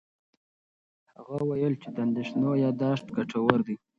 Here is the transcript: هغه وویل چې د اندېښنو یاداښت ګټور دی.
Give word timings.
هغه 1.13 1.33
وویل 1.45 1.73
چې 1.81 1.89
د 1.95 1.97
اندېښنو 2.05 2.49
یاداښت 2.63 3.07
ګټور 3.17 3.59
دی. 3.67 3.75